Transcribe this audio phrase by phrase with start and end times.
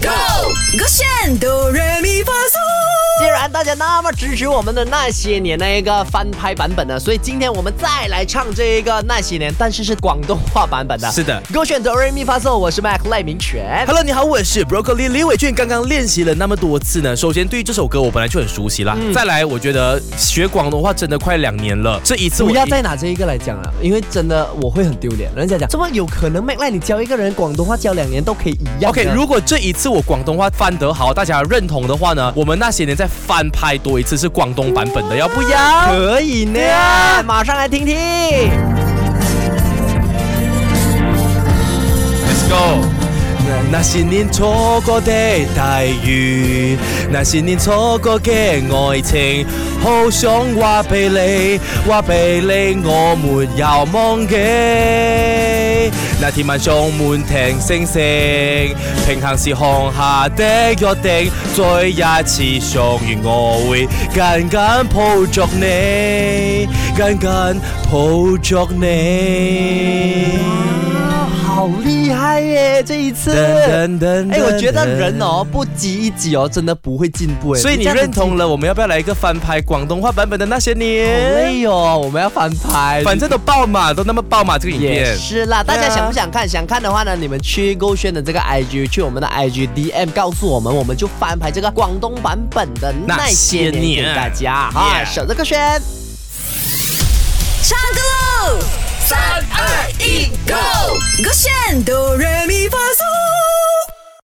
[0.00, 1.28] Go!
[1.38, 1.72] Go!
[1.72, 2.35] Do Go!
[3.66, 11.10] 家那么支持我们的那些年那一个翻拍版本的，所以今天我们再来唱这一个那些年，但是是广东话版本的。
[11.10, 13.84] 是的，给我选择 O M y 发送，我是 Mac 赖明泉。
[13.84, 15.52] Hello，你好，我是 Brooklyn 伟俊。
[15.52, 18.96] 刚刚练习了那么多次呢，首先对于这首歌我本来就很熟悉啦。
[19.12, 25.28] 再来，我觉得学广东话真的快两年了，这一次不要再拿这一个来讲了，因为真的我会很丢脸。
[25.34, 28.90] 人家讲，这么有可能麦赖你教一个人广东话教两年都可以一样。
[28.92, 33.44] OK，如果这一次我广东话翻得好，大家认同的话呢，我们那些年再翻。
[33.58, 35.58] 拍多一次是广东版本的，要不要？
[35.86, 36.60] 可以呢，
[37.24, 37.94] 马上来听听。
[42.26, 42.84] Let's go，
[43.72, 45.10] 那些年错过的
[45.56, 46.76] 大雨。
[47.18, 49.46] 那些年错过嘅爱情，
[49.82, 51.58] 好想话俾你，
[51.90, 54.36] 话俾你，我没有忘记。
[56.20, 58.02] 那天晚上满天星星，
[59.06, 64.58] 平行时空下的约定，再一次相遇，我会紧紧
[64.94, 67.60] 抱着你，紧紧
[67.90, 70.45] 抱着你。
[72.36, 73.30] 哎耶，这一次！
[73.30, 77.58] 哎，我觉得人哦，不挤一挤哦，真的不会进步哎。
[77.60, 81.34] 所以你认同了，我们要不要来一个翻拍广东话版本的那些年？
[81.34, 84.92] 哎呦、哦，我们要翻拍，反正都爆满，都那么爆满这个影片。
[84.96, 86.46] 也是啦，大家想不想看？
[86.46, 94.70] 想看的话呢，你们去勾轩的这个 I G，去我们的 I G D M，告诉我们，我们就翻拍这个广东版本的那些年给大家。
[94.74, 95.58] 哈，守着个轩，
[97.62, 98.62] 唱歌，
[99.06, 99.18] 三
[99.58, 102.15] 二一，go，o 轩都。